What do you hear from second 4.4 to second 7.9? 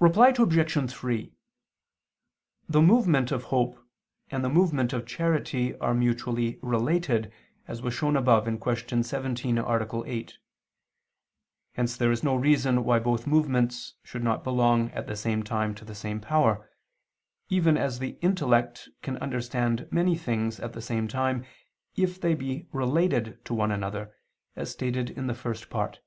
the movement of charity are mutually related, as